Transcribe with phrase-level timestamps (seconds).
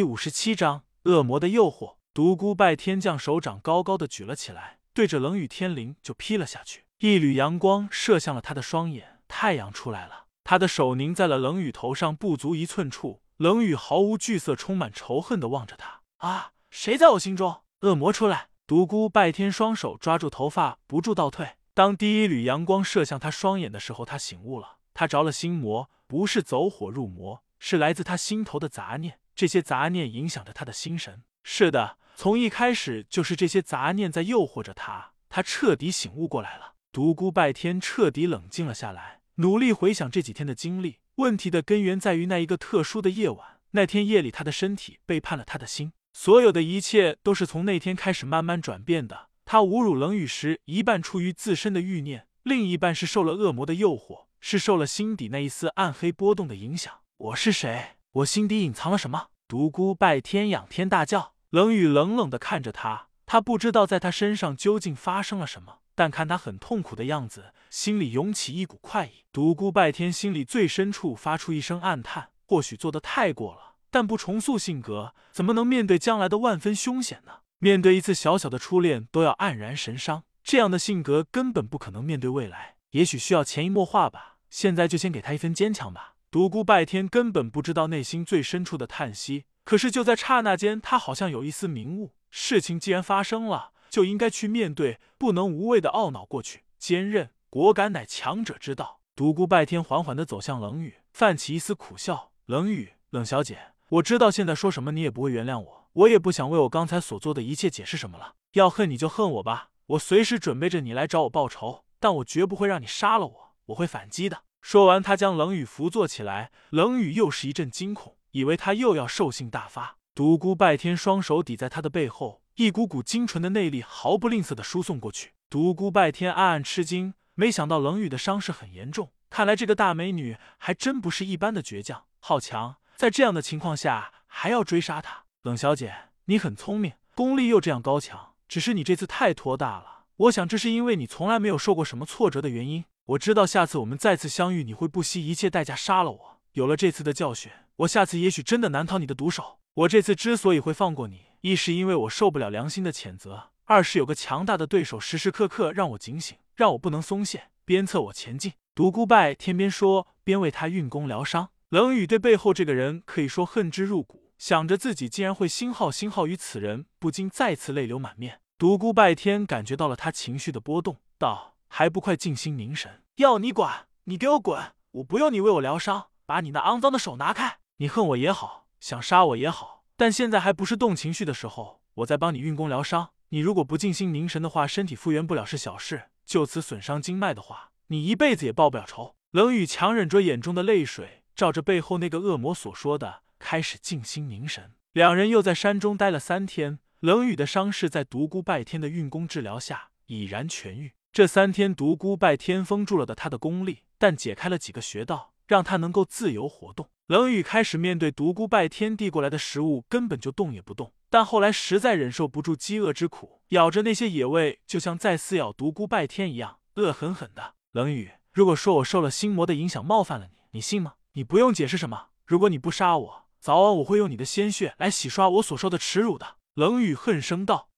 [0.00, 1.96] 第五十七章恶魔的诱惑。
[2.14, 6.86] 独孤拜天将手掌高高的举了起来，对着冷雨天灵就劈了下去。
[7.00, 13.20] 一缕阳光射向了他的双眼，太阳出来了，他的手凝在了冷雨头上不足一寸处。
[13.36, 16.00] 冷雨毫无惧色，充满仇恨的望着他。
[16.26, 16.52] 啊！
[16.70, 17.60] 谁在我心中？
[17.82, 18.48] 恶魔出来！
[18.66, 21.56] 独孤拜天双手抓住头发，不住倒退。
[21.74, 29.19] 当第一缕阳光射向他双眼的时候，他醒悟了，他着了心魔，不是走火入魔，是来自他心头的杂念。
[29.34, 31.22] 这些杂念影响着他的心神。
[31.42, 35.12] 是的，从一开始就是这些杂念在诱惑着他。
[35.28, 36.74] 他彻底醒悟过来了。
[36.92, 40.98] 独孤拜天彻底冷静了下来，努力回想这几天的经历。
[41.16, 43.60] 问题的根源在于那一个特殊的夜晚。
[43.70, 45.92] 那天夜里，他的身体背叛了他的心。
[46.12, 49.28] 所有的一切都是从那天开始慢慢转变的。
[49.44, 56.92] 他侮辱冷雨时，一半出于自身的欲念，另一半是受了恶魔的诱惑，是受了心底那一丝暗黑波动的影响。
[57.18, 57.99] 我是谁？
[58.14, 59.28] 我心底隐藏了什么？
[59.46, 69.24] 独孤拜天仰天大叫，冷雨冷冷的看着他，他不知道在他身上究竟发生了什么，但看他很痛苦的样子，心里涌起一股快意。
[69.32, 77.42] 独孤拜天心里最深处发出一声暗叹，或许做的太过了，但不重塑性格，怎么能面对将来的万分凶险呢？
[77.60, 82.74] 面对一次小小的初恋都要黯然神伤，这样的性格根本不可能面对未来。
[82.90, 86.14] 也许需要潜移默化吧，现在就先给他一分坚强吧。
[86.30, 96.62] 独孤拜天根本不知道内心最深处的叹息，可是就在刹那间，他好像有一丝明悟：事情既然发生了，就应该去面对，不能无谓的懊恼过去。
[96.78, 99.00] 坚韧果敢乃强者之道。
[99.16, 108.34] 独孤拜天缓缓的走向冷雨，泛起一丝苦笑：“冷雨，冷小姐，我知道现在说什么你也不会原谅我，我也不想为我刚才所做的一切解释什么了。
[108.52, 116.50] 要恨你就恨我吧，我随时准备着你来找我报仇，但我绝不会让你杀了我，我会反击的。”说完，他将冷雨扶坐起来。
[116.70, 119.96] 冷雨又是一阵惊恐，以为他又要兽性大发。
[120.14, 125.32] 独孤拜天双手抵在他的背后，一股股精纯的内力毫不吝啬的输送过去。
[125.48, 132.76] 独孤拜天暗暗吃惊，没想到冷雨的伤势很严重，看来这个大美女还真不是一般的倔强好强。
[132.96, 135.24] 在这样的情况下，还要追杀他。
[135.42, 140.04] 冷小姐，你很聪明，功力又这样高强，只是你这次太拖大了。
[140.16, 142.84] 我想这是因为你从来没有受过什么挫折的原因。
[143.10, 146.40] 我知道下次我们再次相遇，你会不惜一切代价杀了我。
[146.52, 149.58] 有了这次的教训，我下次也许真的难逃你的毒手。
[149.74, 158.52] 我这次之所以会放过你，一是因为我受不了良心的谴责，二是有个强大的对手时时刻刻让我警醒，让我不能松懈，鞭策我前进。
[158.76, 161.48] 独孤拜天边说边为他运功疗伤。
[161.70, 168.40] 冷雨对背后这个人可以说恨之入骨，想着自己竟然会心耗心耗于此人，不禁再次泪流满面。
[168.56, 171.56] 独孤拜天感觉到了他情绪的波动，道。
[171.72, 173.02] 还不快静心凝神！
[173.16, 174.72] 要你管，你给我滚！
[174.90, 177.58] 我不用你为我疗伤，把你那肮脏的手拿开！
[177.76, 181.80] 你恨我也好，想杀我也好，但现在还不是动情绪的时候。
[181.94, 189.14] 我在帮你运功疗伤，你如果不静心凝神的话，身体复原不了是小事，就此损伤经脉的话，你一辈子也报不了仇。
[189.30, 194.72] 冷雨强忍着眼中的泪水，照着背后那个恶魔所说的，开始静心凝神。
[194.92, 200.94] 两人又在山中待了三天，冷雨的伤势在独孤拜天的运功治疗下已然痊愈。
[201.12, 206.88] 这三天，独孤拜天封住了的他的功力，但解开了几个穴道，让他能够自由活动。
[207.08, 210.92] 冷雨开始面对独孤拜天递过来的食物，根本就动也不动。
[211.08, 217.54] 但后来实在忍受不住饥饿之苦，咬着那些野味，就像在撕咬独孤拜天一样，恶狠狠的。
[217.72, 220.94] 冷雨，如果说我受了心魔的影响，冒犯了你，你信吗？
[221.14, 222.10] 你不用解释什么。
[222.24, 226.36] 如果你不杀我，早晚我会用你的鲜血来洗刷我所受的耻辱的。
[226.54, 227.68] 冷雨恨声道。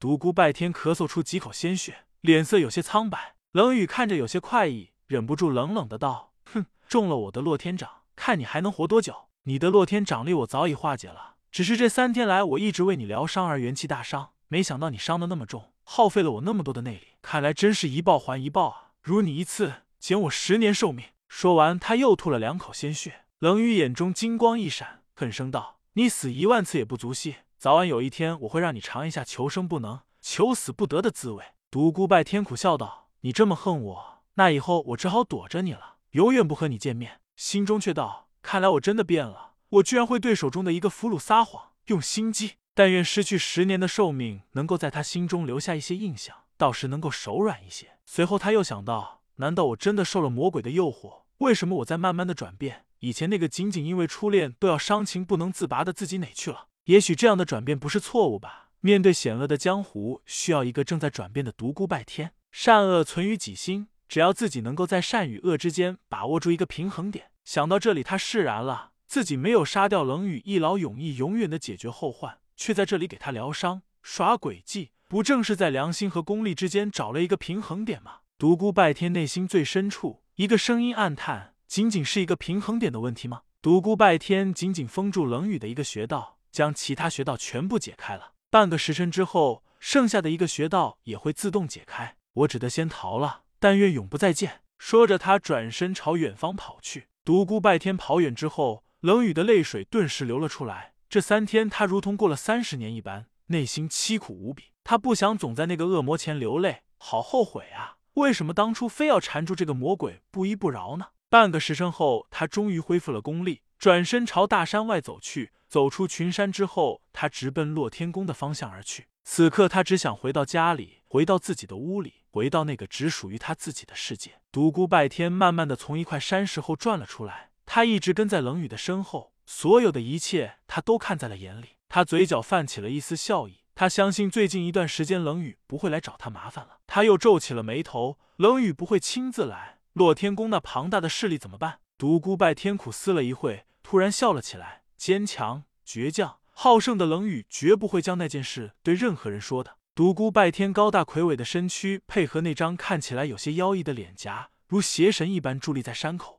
[0.00, 2.04] 独孤拜天咳嗽出几口鲜血。
[2.20, 9.28] 脸色有些苍白，冷雨看着有些快意，忍不住冷冷的道：“哼，中了我的洛天掌，看你还能活多久？
[9.44, 18.90] 你的洛天掌力我早已化解了，只是这三天来我一直为你疗伤而元气大伤，没想到你伤的那么重，耗费了我那么多的内力，看来真是一报还一报啊！
[19.00, 23.26] 如你一次，减我十年寿命。”说完，他又吐了两口鲜血。
[23.38, 42.52] 冷雨眼中金光一闪，恨声道：“你死一万次也不足惜，早晚有一天我会让你尝一下求生不能，求死不得的滋味。”独孤拜天苦笑道：“你这么恨我，那以后我只好躲着你了，永远不和你见面。”心中却道：“看来我真的变了，我居然会对手中的一个俘虏撒谎，用心机。
[42.72, 51.24] 但愿失去十年的寿命，能够在他心中留下一些印象，到时能够手软一些。”随后他又想到：难道我真的受了魔鬼的诱惑？
[51.38, 52.86] 为什么我在慢慢的转变？
[53.00, 56.68] 以前那个仅仅因为初恋都要伤情不能自拔的自己哪去了？
[56.84, 58.67] 也许这样的转变不是错误吧？
[58.80, 62.32] 面对险恶的江湖，需要一个正在转变的独孤拜天。
[62.50, 67.30] 善恶存于己心，只要自己能够在善与恶之间把握住一个平衡点。
[67.44, 78.20] 想到这里，他释然了，自己没有杀掉冷雨，一劳永逸，永远的解决后患，却在这里给他疗伤，耍诡计，不正是在良心和功利之间找了一个平衡点吗？
[78.38, 83.42] 独孤拜天内心最深处，一个声音暗叹：仅仅是一个平衡点的问题吗？
[83.60, 88.34] 独孤拜天紧紧封住冷雨的一个穴道，将其他穴道全部解开了。
[88.50, 92.16] 半个时辰之后，剩下的一个穴道也会自动解开。
[92.32, 94.62] 我只得先逃了，但愿永不再见。
[94.78, 97.08] 说着，他转身朝远方跑去。
[97.24, 100.94] 独孤拜天跑远之后，冷雨的泪水顿时流了出来。
[101.10, 104.72] 这三天，他如同过了三十年一般，内心凄苦无比。
[104.82, 107.96] 他不想总在那个恶魔前流泪，好后悔啊！
[108.14, 111.08] 为什么当初非要缠住这个魔鬼不依不饶呢？
[111.28, 115.52] 半个时辰后，他终于恢复了功力，转身朝大山外走去。
[115.68, 119.08] 走出群山之后，他直奔洛天宫的方向而去。
[119.24, 122.14] 此刻，他只想回到家里，回到自己的屋里。
[122.30, 124.40] 回到那个只属于他自己的世界。
[124.52, 131.76] 独孤拜天慢慢的从一块山石后转了出来，他一直跟在冷雨的身后，所有的一切他都看在了眼里。
[131.88, 136.78] 他嘴角泛起了一丝笑意，他相信最近一段时间冷雨不会来找他麻烦了。
[136.86, 141.80] 他又皱起了眉头，冷雨不会亲自来，洛天宫那庞大的势力怎么办？
[141.96, 149.78] 独孤拜天苦思了一会，突然笑了起来，坚强、倔强、好胜的冷雨绝不会将那件事对任何人说的。
[149.94, 156.37] 独孤拜天高大魁伟的身躯，配合那张看起来有些妖异的脸颊，如邪神一般伫立在山口。